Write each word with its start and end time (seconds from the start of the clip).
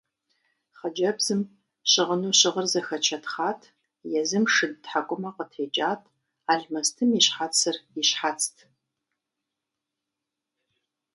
Хъыджэбзым 0.77 1.41
щыгъыну 1.91 2.37
щыгъыр 2.39 2.67
зэхэчэтхъат, 2.71 3.61
езым 4.19 4.45
шыд 4.53 4.73
тхьэкӀумэ 4.83 5.29
къытекӀат, 5.35 6.01
алмэстым 6.51 7.09
и 7.17 7.19
щхьэцыр 7.25 7.75
и 7.99 8.03
щхьэцт. 8.09 8.55